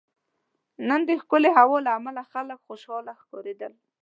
[0.87, 3.73] نن دښکلی هوا له عمله خلک خوشحاله ښکاریدل